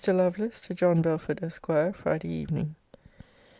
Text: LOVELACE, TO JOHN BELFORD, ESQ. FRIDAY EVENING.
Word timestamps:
LOVELACE, 0.07 0.59
TO 0.61 0.73
JOHN 0.73 1.03
BELFORD, 1.03 1.43
ESQ. 1.43 1.67
FRIDAY 1.93 2.27
EVENING. 2.27 2.73